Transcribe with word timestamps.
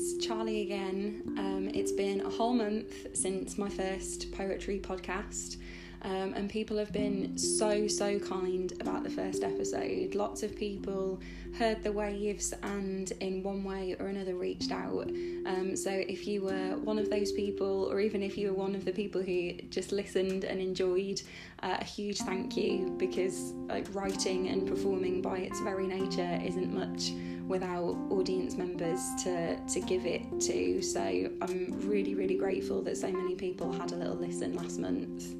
it's 0.00 0.24
Charley 0.24 0.62
again. 0.62 1.22
Um, 1.38 1.70
it's 1.74 1.90
been 1.90 2.20
a 2.20 2.30
whole 2.30 2.52
month 2.52 3.08
since 3.14 3.58
my 3.58 3.68
first 3.68 4.30
poetry 4.30 4.78
podcast, 4.78 5.56
um, 6.02 6.34
and 6.34 6.48
people 6.48 6.76
have 6.78 6.92
been 6.92 7.36
so, 7.36 7.88
so 7.88 8.18
kind 8.18 8.72
about 8.80 9.02
the 9.02 9.10
first 9.10 9.42
episode. 9.42 10.14
Lots 10.14 10.42
of 10.42 10.56
people 10.56 11.20
heard 11.58 11.82
the 11.82 11.90
waves 11.90 12.54
and, 12.62 13.10
in 13.20 13.42
one 13.42 13.64
way 13.64 13.96
or 13.98 14.06
another, 14.06 14.34
reached 14.34 14.70
out. 14.70 15.08
Um, 15.46 15.74
so, 15.74 15.90
if 15.90 16.26
you 16.26 16.42
were 16.42 16.76
one 16.76 16.98
of 16.98 17.10
those 17.10 17.32
people, 17.32 17.88
or 17.90 18.00
even 18.00 18.22
if 18.22 18.38
you 18.38 18.48
were 18.48 18.58
one 18.58 18.74
of 18.74 18.84
the 18.84 18.92
people 18.92 19.22
who 19.22 19.52
just 19.70 19.90
listened 19.90 20.44
and 20.44 20.60
enjoyed, 20.60 21.20
uh, 21.62 21.78
a 21.80 21.84
huge 21.84 22.18
thank 22.18 22.56
you 22.56 22.94
because 22.98 23.52
like 23.68 23.86
writing 23.92 24.48
and 24.48 24.66
performing 24.66 25.20
by 25.20 25.38
its 25.38 25.60
very 25.60 25.86
nature 25.86 26.40
isn't 26.44 26.72
much 26.72 27.10
without 27.48 27.96
audience 28.10 28.56
members 28.56 29.00
to 29.24 29.56
to 29.66 29.80
give 29.80 30.06
it 30.06 30.22
to. 30.40 30.80
So 30.82 31.00
I'm 31.00 31.74
really 31.88 32.14
really 32.14 32.36
grateful 32.36 32.82
that 32.82 32.96
so 32.96 33.10
many 33.10 33.34
people 33.34 33.72
had 33.72 33.92
a 33.92 33.96
little 33.96 34.16
listen 34.16 34.54
last 34.54 34.78
month. 34.78 35.34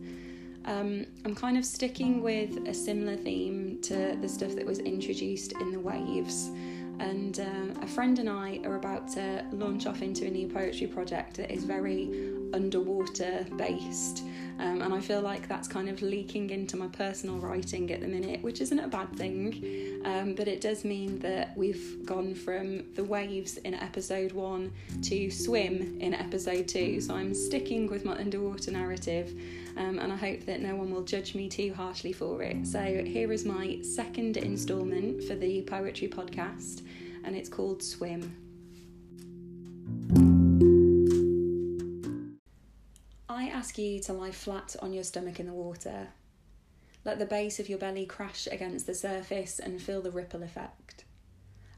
Um, 0.68 1.06
I'm 1.24 1.34
kind 1.34 1.56
of 1.56 1.64
sticking 1.64 2.22
with 2.22 2.68
a 2.68 2.74
similar 2.74 3.16
theme 3.16 3.78
to 3.84 4.18
the 4.20 4.28
stuff 4.28 4.54
that 4.54 4.66
was 4.66 4.80
introduced 4.80 5.52
in 5.52 5.72
the 5.72 5.80
waves. 5.80 6.50
And 6.98 7.40
uh, 7.40 7.80
a 7.80 7.86
friend 7.86 8.18
and 8.18 8.28
I 8.28 8.60
are 8.64 8.76
about 8.76 9.08
to 9.12 9.46
launch 9.52 9.86
off 9.86 10.02
into 10.02 10.26
a 10.26 10.30
new 10.30 10.46
poetry 10.46 10.86
project 10.86 11.38
that 11.38 11.50
is 11.50 11.64
very 11.64 12.10
underwater 12.54 13.46
based. 13.56 14.24
Um, 14.60 14.82
and 14.82 14.92
I 14.92 15.00
feel 15.00 15.20
like 15.20 15.46
that's 15.46 15.68
kind 15.68 15.88
of 15.88 16.02
leaking 16.02 16.50
into 16.50 16.76
my 16.76 16.88
personal 16.88 17.36
writing 17.36 17.92
at 17.92 18.00
the 18.00 18.08
minute, 18.08 18.42
which 18.42 18.60
isn't 18.60 18.78
a 18.78 18.88
bad 18.88 19.14
thing. 19.14 20.02
Um, 20.04 20.34
but 20.34 20.48
it 20.48 20.60
does 20.60 20.84
mean 20.84 21.20
that 21.20 21.56
we've 21.56 22.04
gone 22.04 22.34
from 22.34 22.92
the 22.94 23.04
waves 23.04 23.58
in 23.58 23.74
episode 23.74 24.32
one 24.32 24.72
to 25.02 25.30
swim 25.30 25.98
in 26.00 26.12
episode 26.12 26.66
two. 26.66 27.00
So 27.00 27.14
I'm 27.14 27.34
sticking 27.34 27.86
with 27.86 28.04
my 28.04 28.18
underwater 28.18 28.72
narrative, 28.72 29.32
um, 29.76 30.00
and 30.00 30.12
I 30.12 30.16
hope 30.16 30.44
that 30.46 30.60
no 30.60 30.74
one 30.74 30.92
will 30.92 31.04
judge 31.04 31.36
me 31.36 31.48
too 31.48 31.72
harshly 31.72 32.12
for 32.12 32.42
it. 32.42 32.66
So 32.66 32.80
here 32.82 33.32
is 33.32 33.44
my 33.44 33.78
second 33.82 34.38
instalment 34.38 35.22
for 35.22 35.36
the 35.36 35.62
poetry 35.62 36.08
podcast, 36.08 36.82
and 37.22 37.36
it's 37.36 37.48
called 37.48 37.80
Swim. 37.80 38.47
Ask 43.68 43.76
you 43.76 44.00
to 44.00 44.14
lie 44.14 44.30
flat 44.30 44.74
on 44.80 44.94
your 44.94 45.04
stomach 45.04 45.38
in 45.38 45.44
the 45.44 45.52
water. 45.52 46.08
Let 47.04 47.18
the 47.18 47.26
base 47.26 47.60
of 47.60 47.68
your 47.68 47.76
belly 47.78 48.06
crash 48.06 48.48
against 48.50 48.86
the 48.86 48.94
surface 48.94 49.58
and 49.58 49.78
feel 49.78 50.00
the 50.00 50.10
ripple 50.10 50.42
effect. 50.42 51.04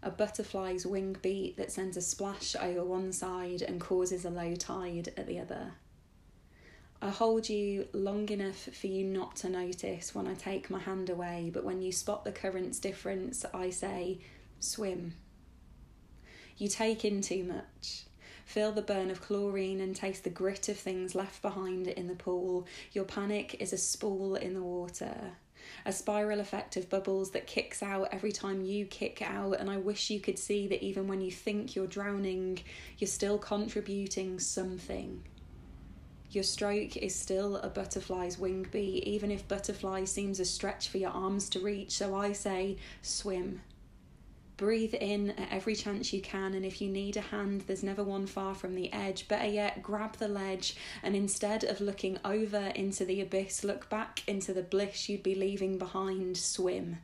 A 0.01 0.09
butterfly's 0.09 0.87
wing 0.87 1.17
beat 1.21 1.57
that 1.57 1.73
sends 1.73 1.97
a 1.97 2.01
splash 2.01 2.55
over 2.55 2.85
one 2.85 3.13
side 3.13 3.63
and 3.63 3.81
causes 3.81 4.25
a 4.25 4.31
low 4.31 4.55
tide 4.55 5.13
at 5.17 5.27
the 5.27 5.41
other. 5.41 5.73
I 7.03 7.09
hold 7.09 7.49
you 7.49 7.89
long 7.93 8.29
enough 8.29 8.69
for 8.73 8.87
you 8.87 9.03
not 9.05 9.35
to 9.37 9.49
notice 9.49 10.15
when 10.15 10.29
I 10.29 10.35
take 10.35 10.71
my 10.71 10.79
hand 10.79 11.11
away, 11.11 11.51
but 11.53 11.65
when 11.65 11.83
you 11.83 11.91
spot 11.91 12.23
the 12.23 12.31
current's 12.31 12.79
difference, 12.79 13.45
I 13.53 13.71
say, 13.71 14.21
swim. 14.61 15.15
You 16.57 16.69
take 16.69 17.05
in 17.05 17.21
too 17.21 17.43
much. 17.43 18.05
Feel 18.51 18.73
the 18.73 18.83
burn 18.83 19.13
of 19.13 19.21
chlorine 19.21 19.81
and 19.81 19.95
taste 19.95 20.25
the 20.25 20.29
grit 20.29 20.69
of 20.69 20.77
things 20.77 21.15
left 21.15 21.41
behind 21.41 21.87
in 21.87 22.09
the 22.09 22.17
pool. 22.17 22.67
Your 22.91 23.05
panic 23.05 23.55
is 23.61 23.73
a 23.73 23.79
spool 23.79 24.35
in 24.35 24.55
the 24.55 24.63
water. 24.63 25.15
A 25.87 25.93
spiral 25.93 26.41
effect 26.41 26.77
of 26.77 26.91
bubbles 26.91 27.31
that 27.31 27.47
kicks 27.47 27.81
out 27.81 28.09
every 28.11 28.33
time 28.33 28.65
you 28.65 28.87
kick 28.87 29.23
out, 29.23 29.61
and 29.61 29.71
I 29.71 29.77
wish 29.77 30.11
you 30.11 30.19
could 30.19 30.37
see 30.37 30.67
that 30.67 30.83
even 30.83 31.07
when 31.07 31.21
you 31.21 31.31
think 31.31 31.77
you're 31.77 31.87
drowning, 31.87 32.59
you're 32.99 33.07
still 33.07 33.39
contributing 33.39 34.41
something. 34.41 35.23
Your 36.33 36.43
stroke 36.43 36.97
is 36.97 37.15
still 37.15 37.59
a 37.59 37.69
butterfly's 37.69 38.37
wing 38.37 38.67
beat, 38.73 39.05
even 39.05 39.31
if 39.31 39.47
butterfly 39.47 40.07
seems 40.07 40.41
a 40.41 40.45
stretch 40.45 40.89
for 40.89 40.99
your 40.99 41.13
arms 41.13 41.49
to 41.51 41.61
reach. 41.61 41.93
So 41.93 42.17
I 42.17 42.33
say, 42.33 42.79
swim. 43.01 43.61
Breathe 44.61 44.93
in 44.93 45.31
at 45.31 45.51
every 45.51 45.75
chance 45.75 46.13
you 46.13 46.21
can, 46.21 46.53
and 46.53 46.67
if 46.67 46.83
you 46.83 46.91
need 46.91 47.17
a 47.17 47.23
hand, 47.23 47.63
there's 47.67 47.83
never 47.83 48.05
one 48.05 48.27
far 48.27 48.55
from 48.55 48.75
the 48.75 48.93
edge. 48.93 49.27
Better 49.27 49.49
yet, 49.49 49.83
grab 49.83 50.19
the 50.19 50.29
ledge, 50.29 50.77
and 51.03 51.17
instead 51.17 51.65
of 51.65 51.81
looking 51.81 52.19
over 52.27 52.71
into 52.75 53.07
the 53.07 53.23
abyss, 53.23 53.65
look 53.65 53.89
back 53.89 54.23
into 54.27 54.53
the 54.53 54.63
bliss 54.63 55.09
you'd 55.09 55.23
be 55.23 55.35
leaving 55.35 55.79
behind. 55.79 56.37
Swim. 56.37 56.99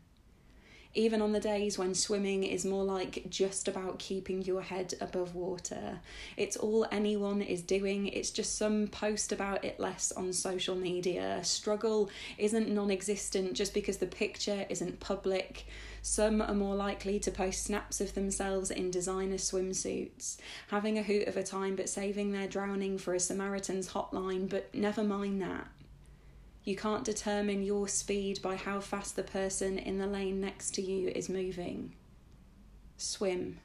Even 0.97 1.21
on 1.21 1.33
the 1.33 1.41
days 1.41 1.77
when 1.77 1.95
swimming 1.95 2.43
is 2.43 2.65
more 2.65 2.83
like 2.83 3.27
just 3.29 3.69
about 3.69 3.99
keeping 3.99 4.41
your 4.41 4.62
head 4.62 4.95
above 4.99 5.34
water. 5.34 6.01
It's 6.39 6.57
all 6.57 6.87
anyone 6.91 7.43
is 7.43 7.61
doing, 7.61 8.07
it's 8.07 8.31
just 8.31 8.57
some 8.57 8.87
post 8.87 9.31
about 9.31 9.62
it 9.62 9.79
less 9.79 10.11
on 10.11 10.33
social 10.33 10.75
media. 10.75 11.45
Struggle 11.45 12.09
isn't 12.39 12.71
non 12.71 12.91
existent 12.91 13.53
just 13.53 13.75
because 13.75 13.99
the 13.99 14.07
picture 14.07 14.65
isn't 14.71 14.99
public. 14.99 15.67
Some 16.01 16.41
are 16.41 16.55
more 16.55 16.75
likely 16.75 17.19
to 17.21 17.31
post 17.31 17.65
snaps 17.65 18.01
of 18.01 18.15
themselves 18.15 18.71
in 18.71 18.91
designer 18.91 19.37
swimsuits, 19.37 20.39
having 20.69 20.97
a 20.97 21.03
hoot 21.03 21.28
of 21.28 21.37
a 21.37 21.43
time 21.43 21.77
but 21.77 21.91
saving 21.91 22.33
their 22.33 22.49
drowning 22.49 22.97
for 22.97 23.13
a 23.13 23.21
Samaritan's 23.21 23.91
hotline, 23.91 24.49
but 24.49 24.75
never 24.75 25.05
mind 25.05 25.43
that. 25.43 25.67
You 26.66 26.75
can't 26.75 27.04
determine 27.04 27.62
your 27.62 27.87
speed 27.87 28.43
by 28.43 28.56
how 28.56 28.81
fast 28.81 29.15
the 29.15 29.22
person 29.22 29.78
in 29.78 29.99
the 29.99 30.06
lane 30.06 30.41
next 30.41 30.75
to 30.75 30.82
you 30.82 31.12
is 31.15 31.28
moving. 31.28 31.94
Swim 32.97 33.60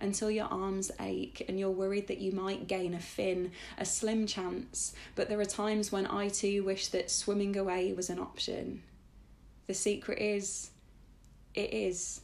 until 0.00 0.30
your 0.30 0.46
arms 0.46 0.90
ache 1.00 1.44
and 1.48 1.60
you're 1.60 1.70
worried 1.70 2.08
that 2.08 2.18
you 2.18 2.32
might 2.32 2.66
gain 2.66 2.94
a 2.94 2.98
fin, 2.98 3.52
a 3.76 3.84
slim 3.84 4.26
chance, 4.26 4.94
but 5.14 5.28
there 5.28 5.38
are 5.38 5.44
times 5.44 5.92
when 5.92 6.06
I 6.06 6.28
too 6.28 6.64
wish 6.64 6.88
that 6.88 7.10
swimming 7.10 7.58
away 7.58 7.92
was 7.92 8.08
an 8.08 8.18
option. 8.18 8.82
The 9.66 9.74
secret 9.74 10.18
is 10.18 10.70
it 11.52 11.74
is. 11.74 12.22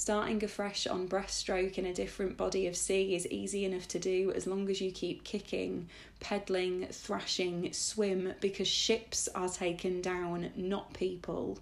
Starting 0.00 0.42
afresh 0.42 0.86
on 0.86 1.06
breaststroke 1.06 1.76
in 1.76 1.84
a 1.84 1.92
different 1.92 2.34
body 2.34 2.66
of 2.66 2.74
sea 2.74 3.14
is 3.14 3.26
easy 3.26 3.66
enough 3.66 3.86
to 3.86 3.98
do 3.98 4.32
as 4.34 4.46
long 4.46 4.66
as 4.70 4.80
you 4.80 4.90
keep 4.90 5.24
kicking, 5.24 5.90
pedaling, 6.20 6.86
thrashing, 6.90 7.70
swim, 7.74 8.32
because 8.40 8.66
ships 8.66 9.28
are 9.34 9.50
taken 9.50 10.00
down, 10.00 10.52
not 10.56 10.94
people. 10.94 11.58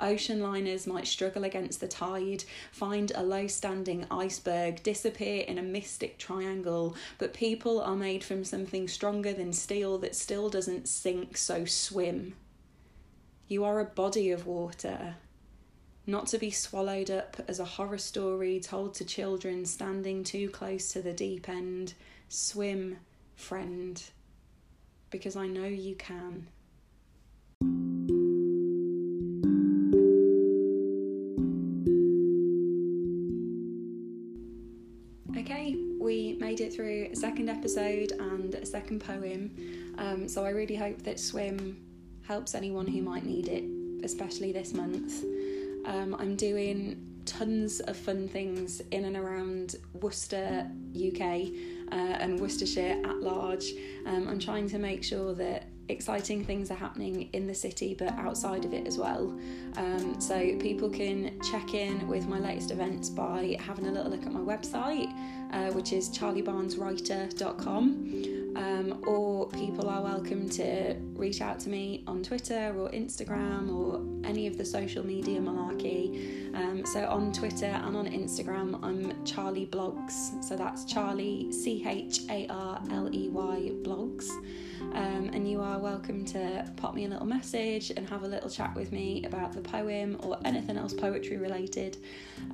Ocean 0.00 0.40
liners 0.40 0.86
might 0.86 1.08
struggle 1.08 1.42
against 1.42 1.80
the 1.80 1.88
tide, 1.88 2.44
find 2.70 3.10
a 3.16 3.24
low 3.24 3.48
standing 3.48 4.06
iceberg, 4.08 4.80
disappear 4.84 5.42
in 5.48 5.58
a 5.58 5.62
mystic 5.62 6.18
triangle, 6.18 6.94
but 7.18 7.34
people 7.34 7.80
are 7.80 7.96
made 7.96 8.22
from 8.22 8.44
something 8.44 8.86
stronger 8.86 9.32
than 9.32 9.52
steel 9.52 9.98
that 9.98 10.14
still 10.14 10.48
doesn't 10.48 10.86
sink, 10.86 11.36
so 11.36 11.64
swim. 11.64 12.36
You 13.48 13.64
are 13.64 13.80
a 13.80 13.84
body 13.84 14.30
of 14.30 14.46
water, 14.46 15.16
not 16.06 16.28
to 16.28 16.38
be 16.38 16.50
swallowed 16.50 17.10
up 17.10 17.36
as 17.48 17.58
a 17.58 17.64
horror 17.64 17.98
story 17.98 18.60
told 18.60 18.94
to 18.94 19.04
children 19.04 19.64
standing 19.64 20.22
too 20.22 20.48
close 20.50 20.92
to 20.92 21.02
the 21.02 21.12
deep 21.12 21.48
end. 21.48 21.94
Swim, 22.28 22.96
friend, 23.34 24.02
because 25.10 25.36
I 25.36 25.48
know 25.48 25.66
you 25.66 25.96
can. 25.96 26.46
Okay, 35.36 35.76
we 36.00 36.36
made 36.40 36.60
it 36.60 36.72
through 36.72 37.08
a 37.12 37.16
second 37.16 37.48
episode 37.50 38.12
and 38.12 38.54
a 38.54 38.66
second 38.66 39.00
poem, 39.00 39.50
um, 39.98 40.28
so 40.28 40.44
I 40.44 40.50
really 40.50 40.76
hope 40.76 41.02
that 41.02 41.18
Swim 41.18 41.76
helps 42.26 42.54
anyone 42.54 42.86
who 42.86 43.02
might 43.02 43.24
need 43.24 43.48
it, 43.48 43.64
especially 44.04 44.52
this 44.52 44.72
month. 44.72 45.24
Um, 45.86 46.14
I'm 46.18 46.36
doing 46.36 47.02
tons 47.24 47.80
of 47.80 47.96
fun 47.96 48.28
things 48.28 48.82
in 48.90 49.04
and 49.04 49.16
around 49.16 49.76
Worcester, 49.94 50.68
UK, 50.94 51.22
uh, 51.92 51.94
and 51.94 52.38
Worcestershire 52.40 53.00
at 53.04 53.20
large. 53.20 53.72
Um, 54.06 54.26
I'm 54.28 54.38
trying 54.38 54.68
to 54.70 54.78
make 54.78 55.04
sure 55.04 55.34
that 55.34 55.68
exciting 55.88 56.44
things 56.44 56.72
are 56.72 56.76
happening 56.76 57.30
in 57.32 57.46
the 57.46 57.54
city 57.54 57.94
but 57.96 58.08
outside 58.14 58.64
of 58.64 58.72
it 58.72 58.88
as 58.88 58.98
well. 58.98 59.38
Um, 59.76 60.20
so 60.20 60.56
people 60.58 60.90
can 60.90 61.40
check 61.50 61.74
in 61.74 62.08
with 62.08 62.26
my 62.26 62.40
latest 62.40 62.72
events 62.72 63.08
by 63.08 63.56
having 63.60 63.86
a 63.86 63.92
little 63.92 64.10
look 64.10 64.26
at 64.26 64.32
my 64.32 64.40
website, 64.40 65.12
uh, 65.52 65.70
which 65.72 65.92
is 65.92 66.08
charleybarneswriter.com 66.10 68.35
um, 68.56 69.02
or 69.06 69.48
people 69.50 69.88
are 69.88 70.02
welcome 70.02 70.48
to 70.48 70.94
reach 71.14 71.40
out 71.42 71.60
to 71.60 71.68
me 71.68 72.02
on 72.06 72.22
Twitter 72.22 72.74
or 72.76 72.88
Instagram 72.90 73.70
or 73.70 74.00
any 74.26 74.46
of 74.46 74.56
the 74.56 74.64
social 74.64 75.04
media 75.04 75.38
malarkey. 75.40 76.54
Um, 76.54 76.86
so 76.86 77.06
on 77.06 77.32
Twitter 77.32 77.66
and 77.66 77.94
on 77.94 78.06
Instagram, 78.06 78.82
I'm 78.82 79.24
Charley 79.24 79.66
Blogs. 79.66 80.42
So 80.42 80.56
that's 80.56 80.86
Charley 80.86 81.52
C 81.52 81.84
H 81.86 82.20
A 82.30 82.46
R 82.48 82.80
L 82.90 83.14
E 83.14 83.28
Y 83.28 83.72
Blogs. 83.82 84.30
Um, 84.94 85.30
and 85.34 85.48
you 85.50 85.60
are 85.60 85.78
welcome 85.78 86.24
to 86.26 86.70
pop 86.76 86.94
me 86.94 87.04
a 87.04 87.08
little 87.08 87.26
message 87.26 87.90
and 87.90 88.08
have 88.08 88.22
a 88.22 88.28
little 88.28 88.48
chat 88.48 88.74
with 88.74 88.90
me 88.90 89.24
about 89.26 89.52
the 89.52 89.60
poem 89.60 90.16
or 90.22 90.38
anything 90.46 90.78
else 90.78 90.94
poetry 90.94 91.36
related. 91.36 91.98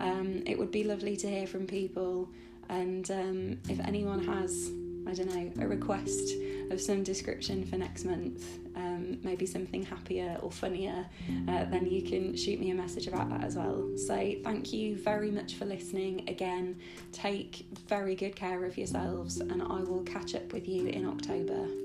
Um, 0.01 0.43
it 0.47 0.59
would 0.59 0.73
be 0.73 0.83
lovely 0.83 1.17
to 1.19 1.29
hear 1.29 1.47
from 1.47 1.67
people 1.67 2.29
And 2.69 3.11
um, 3.11 3.59
if 3.69 3.81
anyone 3.81 4.25
has, 4.25 4.71
I 5.07 5.15
don't 5.15 5.35
know, 5.35 5.63
a 5.63 5.67
request 5.67 6.35
of 6.71 6.81
some 6.81 7.03
description 7.03 7.65
for 7.65 7.77
next 7.77 8.05
month, 8.05 8.59
um, 8.77 9.19
maybe 9.23 9.47
something 9.47 9.85
happier 9.85 10.39
or 10.43 10.51
funnier, 10.51 11.07
uh, 11.49 11.65
then 11.65 11.87
you 11.87 12.03
can 12.03 12.37
shoot 12.37 12.59
me 12.59 12.71
a 12.71 12.75
message 12.75 13.07
about 13.07 13.29
that 13.31 13.45
as 13.45 13.57
well. 13.57 13.91
So, 13.97 14.35
thank 14.43 14.73
you 14.73 14.97
very 14.97 15.31
much 15.31 15.55
for 15.55 15.65
listening. 15.65 16.29
Again, 16.29 16.79
take 17.13 17.67
very 17.89 18.15
good 18.15 18.37
care 18.37 18.65
of 18.65 18.79
yourselves, 18.79 19.41
and 19.41 19.63
I 19.63 19.81
will 19.81 20.03
catch 20.05 20.35
up 20.35 20.53
with 20.53 20.69
you 20.69 20.87
in 20.87 21.07
October. 21.07 21.82